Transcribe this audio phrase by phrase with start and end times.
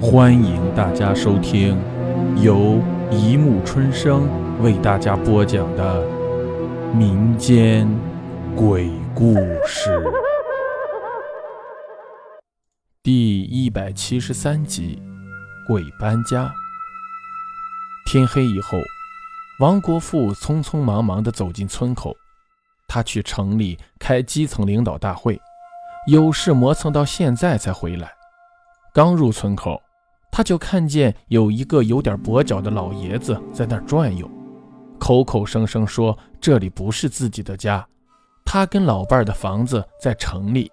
[0.00, 1.76] 欢迎大家收听
[2.40, 4.28] 由一木春生
[4.62, 6.06] 为大家播讲的
[6.94, 7.88] 民间
[8.54, 9.34] 鬼故
[9.66, 10.00] 事
[13.02, 15.02] 第一百七十三集
[15.66, 16.44] 《鬼搬家》。
[18.06, 18.78] 天黑以后，
[19.58, 22.14] 王国富匆匆忙忙地走进村口，
[22.86, 25.40] 他去城里开基层领导大会，
[26.06, 28.12] 有事磨蹭到现在才回来。
[28.94, 29.82] 刚入村口。
[30.30, 34.30] 他就看见有一个有点跛脚的老爷子在那儿转悠，
[34.98, 37.84] 口口声声说这里不是自己的家，
[38.44, 40.70] 他跟老伴儿的房子在城里，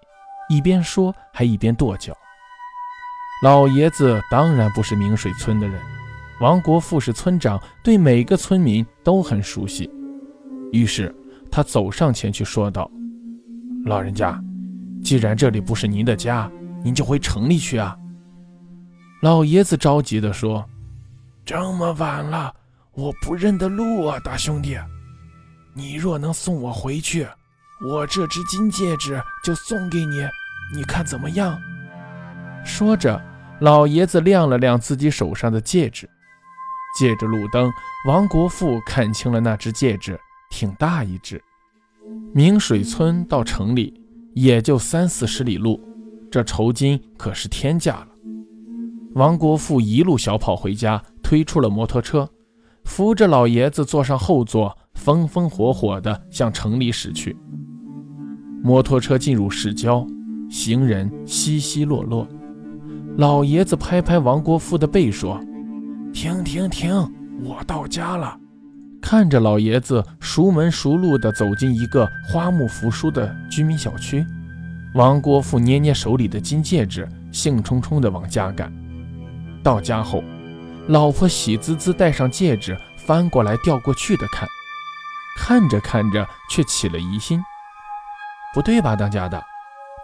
[0.48, 2.14] 一边说还一边跺脚。
[3.42, 5.82] 老爷子当然不是明水村的人，
[6.40, 9.90] 王国富是村长，对每个村民都很熟悉，
[10.72, 11.14] 于是
[11.50, 12.90] 他走上前去说道
[13.84, 14.40] ：“老人家，
[15.02, 16.50] 既然这里不是您的家，
[16.82, 17.96] 您就回城里去啊。”
[19.26, 20.64] 老爷子着急地说
[21.44, 22.54] ：“这么晚了，
[22.92, 24.78] 我不认得路啊，大兄弟！
[25.74, 27.26] 你若能送我回去，
[27.84, 30.24] 我这只金戒指就送给你，
[30.72, 31.60] 你看怎么样？”
[32.64, 33.20] 说着，
[33.60, 36.08] 老爷子亮了亮自己手上的戒指。
[36.96, 37.68] 借着路灯，
[38.06, 40.16] 王国富看清了那只戒指，
[40.50, 41.42] 挺大一只。
[42.32, 44.00] 明水村到城里
[44.34, 45.84] 也就三四十里路，
[46.30, 48.08] 这酬金可是天价了。
[49.16, 52.28] 王国富一路小跑回家，推出了摩托车，
[52.84, 57.34] 扶着老爷子坐上后座，风风火火地向城里驶去。
[58.62, 60.06] 摩托车进入市郊，
[60.50, 62.28] 行人稀稀落落。
[63.16, 65.40] 老爷子拍拍王国富的背，说
[66.12, 66.94] ：“停停停，
[67.42, 68.38] 我到家了。”
[69.00, 74.22] 看着老爷子熟门熟路地走进一个花木扶疏的居民小区，
[74.94, 78.70] 王国富捏捏手里的金戒指，兴冲冲地往家赶。
[79.66, 80.22] 到家后，
[80.86, 84.48] 老婆喜滋滋戴上戒指，翻过来调过去的看，
[85.36, 87.42] 看着看着却起了疑心。
[88.54, 89.42] 不对吧，当家的，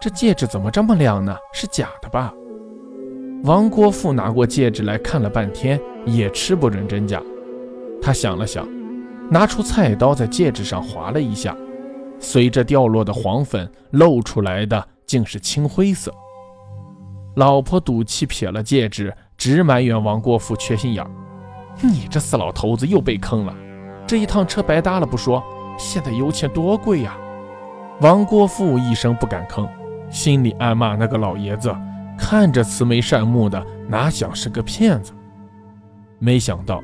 [0.01, 1.33] 这戒指怎么这么亮呢？
[1.53, 2.33] 是假的吧？
[3.45, 7.23] 王国富拿过戒指来看了半天，也吃不准真假。
[8.01, 8.67] 他想了想，
[9.31, 11.55] 拿出菜刀在戒指上划了一下，
[12.19, 16.13] 随着掉落的黄粉，露出来的竟是青灰色。
[17.37, 19.15] 老婆赌气撇了戒指。
[19.37, 21.09] 直埋怨王国富缺心眼儿，
[21.81, 23.53] 你这死老头子又被坑了，
[24.07, 25.43] 这一趟车白搭了不说，
[25.77, 27.15] 现在油钱多贵呀！
[28.01, 29.67] 王国富一声不敢吭，
[30.09, 31.75] 心里暗骂那个老爷子，
[32.17, 35.13] 看着慈眉善目的，哪想是个骗子？
[36.19, 36.81] 没想到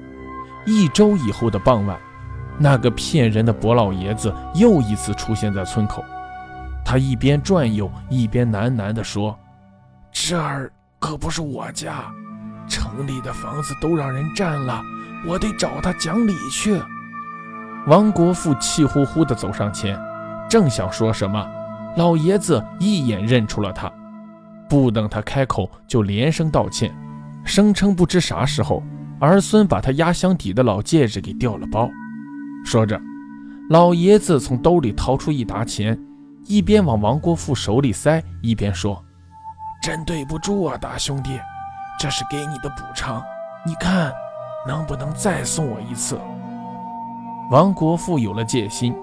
[0.65, 1.97] 一周以后的傍晚，
[2.57, 6.03] 那个骗人的薄老爷子又一次出现在村口，
[6.83, 9.37] 他一边转悠一边喃喃地说
[10.11, 12.11] ：“这儿可不是我家。”
[12.99, 14.83] 城里的房子都让人占了，
[15.25, 16.77] 我得找他讲理去。
[17.87, 19.97] 王国富气呼呼地走上前，
[20.49, 21.47] 正想说什么，
[21.95, 23.89] 老爷子一眼认出了他，
[24.67, 26.93] 不等他开口，就连声道歉，
[27.45, 28.83] 声称不知啥时候
[29.21, 31.89] 儿孙把他压箱底的老戒指给掉了包。
[32.65, 32.99] 说着，
[33.69, 35.97] 老爷子从兜里掏出一沓钱，
[36.47, 39.01] 一边往王国富手里塞，一边说
[39.81, 41.39] ：“真对不住啊，大兄弟。”
[41.99, 43.21] 这是给你的补偿，
[43.65, 44.13] 你看
[44.65, 46.17] 能不能再送我一次？
[47.51, 48.95] 王国富有了戒心，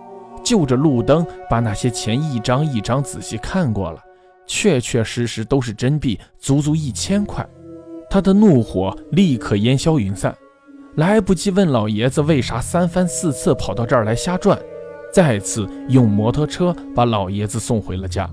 [0.43, 4.01] 就着路灯把那些钱一张一张仔细看过了，
[4.47, 7.47] 确确实实都是真币，足足一千块。
[8.09, 10.35] 他的怒火立刻烟消云散，
[10.95, 14.59] 来不及问老爷子为啥三番四次跑到这儿来瞎转，
[15.13, 18.27] 再次用摩托车把老爷子送回了家。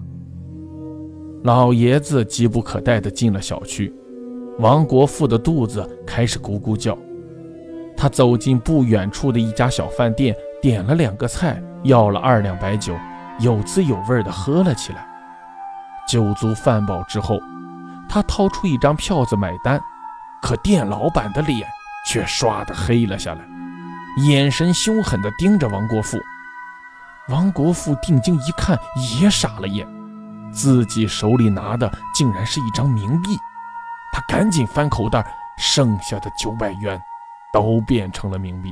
[1.43, 3.93] 老爷子急不可待地进了小区。
[4.59, 6.95] 王国富的肚子开始咕咕叫，
[7.97, 12.95] 他走进不远处的一家小饭店，点了两个菜，要了二两白酒，
[13.39, 15.07] 有滋有味地喝了起来。
[16.07, 17.39] 酒足饭饱之后，
[18.07, 19.81] 他掏出一张票子买单，
[20.41, 21.67] 可店老板的脸
[22.07, 23.41] 却唰的黑了下来，
[24.27, 26.17] 眼神凶狠地盯着王国富。
[27.29, 28.77] 王国富定睛一看，
[29.19, 29.87] 也傻了眼，
[30.51, 33.29] 自己手里拿的竟然是一张冥币。
[34.13, 35.25] 他赶紧翻口袋，
[35.57, 37.01] 剩下的九百元
[37.51, 38.71] 都变成了冥币。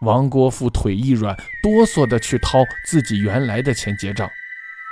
[0.00, 4.28] 王国富腿一软，哆嗦的去掏自己原来的钱结账，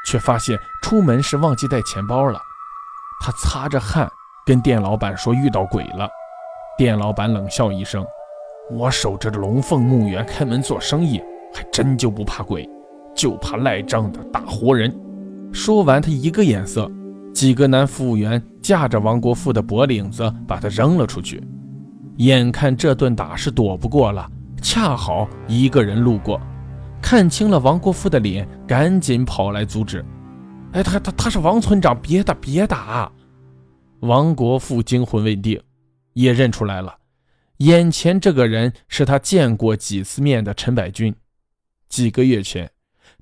[0.07, 2.41] 却发现出门时忘记带钱包了。
[3.21, 4.09] 他擦着汗
[4.47, 6.09] 跟店老板说遇到鬼了。
[6.79, 8.05] 店老板冷笑一声
[8.73, 11.23] ：“我守着龙凤墓园开门做生意，
[11.53, 12.69] 还真就不怕鬼，
[13.15, 14.95] 就怕赖账的大活人。”
[15.53, 16.91] 说完，他一个眼色。
[17.35, 21.43] 几个男服务员架着王国富的脖领子，把他扔了出去。
[22.19, 24.31] 眼看这顿打是躲不过了，
[24.63, 26.41] 恰好一个人路过，
[27.03, 30.03] 看清了王国富的脸，赶紧跑来阻止。
[30.73, 33.11] 哎，他他他是王村长，别打别打！
[34.01, 35.61] 王国富惊魂未定，
[36.13, 36.95] 也认出来了，
[37.59, 41.13] 眼前这个人是他见过几次面的陈百军。
[41.89, 42.71] 几个月前，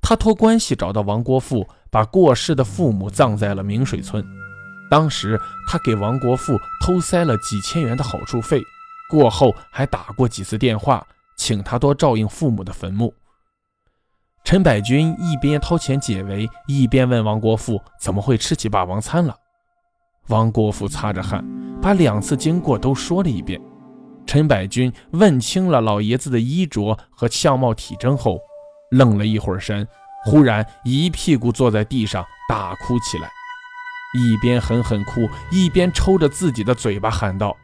[0.02, 4.24] 他托关系找到王国富，把过世的父母葬在了明水村。
[4.90, 8.62] 当时他给王国富偷塞了几千元的好处费，
[9.10, 11.06] 过后还打过几次电话，
[11.36, 13.14] 请他多照应父母的坟墓。
[14.44, 19.36] 陈百军一边掏钱解围，一边问王国富：“怎么会吃起霸王餐了？”
[20.28, 21.44] 王国富擦着汗，
[21.80, 23.60] 把两次经过都说了一遍。
[24.26, 28.38] 陈百军问清了老爷子的衣着和相貌体征后，
[28.90, 29.86] 愣了一会儿神，
[30.24, 33.30] 忽然一屁股坐在地上大哭起来，
[34.14, 37.56] 一边狠狠哭，一边抽着自己的嘴巴喊道：“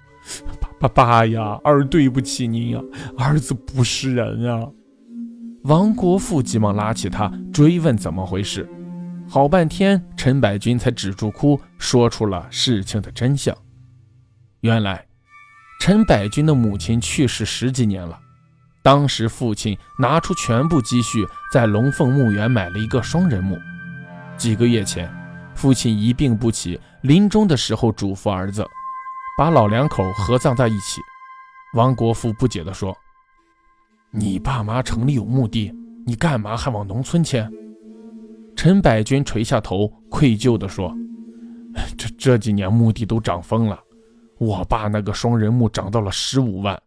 [0.61, 2.81] 爸爸爸呀，儿对不起您呀，
[3.17, 4.67] 儿子不是人啊！”
[5.65, 8.69] 王国富急忙拉起他，追问怎么回事。
[9.29, 13.55] 好半天，陈百军才止住哭，说出了事情的真相。
[14.61, 15.05] 原来，
[15.81, 18.19] 陈百军的母亲去世十几年了，
[18.83, 23.59] 当时父亲拿出全部积蓄，在龙凤墓园买了一个双人墓。
[24.37, 25.13] 几个月前，
[25.55, 28.65] 父亲一病不起，临终的时候嘱咐儿子，
[29.37, 31.01] 把老两口合葬在一起。
[31.75, 32.97] 王国富不解地说。
[34.11, 35.71] 你爸妈城里有墓地，
[36.07, 37.47] 你干嘛还往农村迁？
[38.57, 40.97] 陈百军垂下头，愧疚地说
[41.99, 43.79] ：“这这几年墓地都涨疯了，
[44.39, 46.81] 我爸那个双人墓涨到了十五万，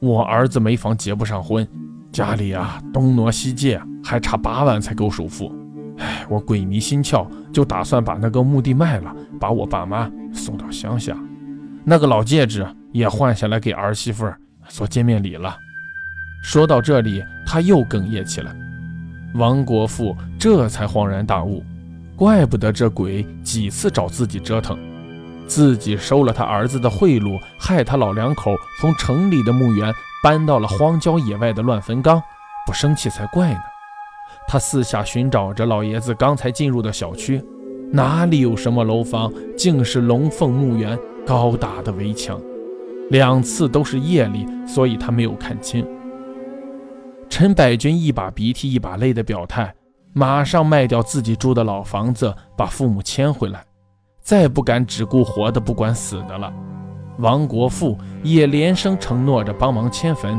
[0.00, 1.66] 我儿子没房结不上婚，
[2.12, 5.52] 家里啊东挪西借，还差八万才够首付。
[5.98, 11.16] 哎，我鬼迷心窍，就打算把那个墓地卖了，把我爸妈送到乡下，
[11.84, 14.30] 那个老戒指也换下来给儿媳妇
[14.68, 15.56] 做见面礼了。”
[16.44, 18.54] 说到这里，他又哽咽起来。
[19.34, 21.64] 王国富这才恍然大悟，
[22.14, 24.78] 怪不得这鬼几次找自己折腾，
[25.46, 32.22] 自己收了他儿子的贿赂，害他老两口从城里的墓园搬到了荒郊野外的乱坟岗，
[32.66, 33.60] 不生气才怪呢。
[34.48, 37.42] 他四下寻找着老爷子刚才进入的小区，
[37.90, 42.40] 哪里有什么楼房，竟是龙凤墓园高大的围墙。
[43.10, 45.86] 两次都是夜里，所以他没有看清。
[47.28, 49.74] 陈百军一把鼻涕一把泪的表态，
[50.12, 53.64] 马上卖掉自己住的老房子，把父母迁回来，
[54.26, 56.52] 再不敢只顾活的不管死的了。
[57.18, 60.36] 王国富也连声承诺着帮忙迁坟，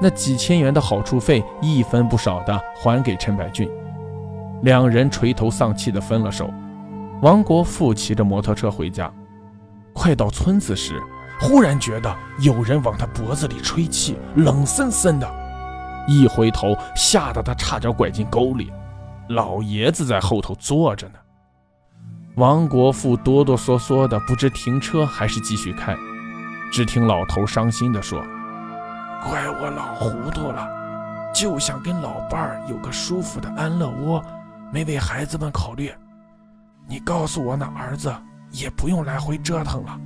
[0.00, 3.68] 那几千元的好处费一分不少的还给陈百俊。
[4.62, 6.48] 两人垂头丧气的分了手。
[7.20, 9.12] 王国富骑着摩托车回家，
[9.92, 10.98] 快到村子时，
[11.38, 15.30] 忽然觉得有人往他脖子里吹气，冷森森的。
[16.08, 18.72] 一回头，吓得他差点拐进沟里。
[19.28, 21.18] 老爷子在后头坐着呢。
[22.36, 25.96] 王国富哆哆嗦嗦的，不知停车还是继续开。
[26.70, 28.20] 只听老头伤心地说
[29.24, 30.68] ：“怪我老糊涂了，
[31.34, 34.22] 就想跟老伴儿有个舒服的安乐窝，
[34.70, 35.90] 没为孩子们考虑。
[36.86, 38.14] 你告诉我，那儿子
[38.50, 39.98] 也不用来回折腾了。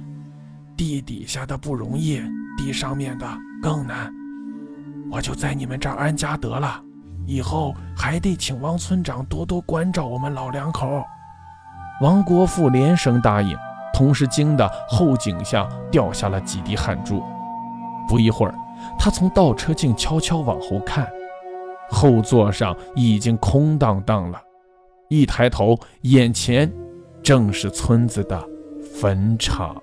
[0.77, 2.23] 地底下的不容易，
[2.57, 3.27] 地上面的
[3.61, 4.09] 更难。”
[5.11, 6.81] 我就在你们这儿安家得了，
[7.27, 11.05] 以后还得请王村长多多关照我们老两口。
[12.01, 13.55] 王国富连声答应，
[13.93, 17.23] 同时惊得后颈下掉下了几滴汗珠。
[18.09, 18.55] 不一会儿，
[18.99, 21.07] 他从倒车镜悄悄往后看，
[21.91, 24.41] 后座上已经空荡荡了。
[25.11, 26.73] 一抬头，眼前
[27.23, 28.43] 正是村子的
[28.99, 29.77] 坟场。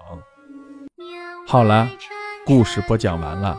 [1.48, 1.88] 好了，
[2.48, 3.56] 故事播讲完了。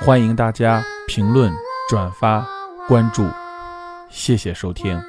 [0.00, 1.52] 欢迎大家评论、
[1.88, 2.44] 转发、
[2.88, 3.24] 关注，
[4.10, 5.00] 谢谢收听。